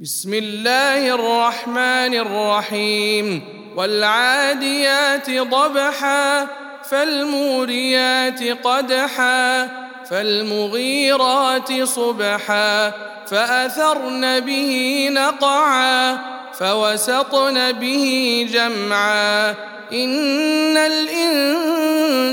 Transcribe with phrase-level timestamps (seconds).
[0.00, 3.42] بسم الله الرحمن الرحيم
[3.76, 6.46] والعاديات ضبحا
[6.90, 9.68] فالموريات قدحا
[10.10, 12.92] فالمغيرات صبحا
[13.30, 16.18] فأثرن به نقعا
[16.52, 19.50] فوسطن به جمعا
[19.92, 22.32] إن الإنسان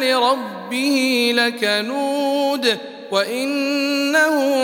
[0.00, 2.78] لربه لكنود
[3.10, 4.63] وإنه